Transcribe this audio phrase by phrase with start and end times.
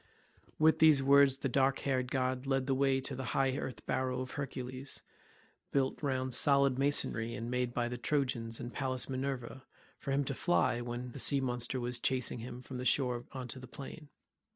[0.57, 4.21] With these words the dark haired god led the way to the high earth barrow
[4.21, 5.03] of Hercules,
[5.71, 9.61] built round solid masonry, and made by the Trojans and Pallas Minerva
[9.99, 13.25] for him to fly to when the sea monster was chasing him from the shore
[13.31, 14.09] on to the plain.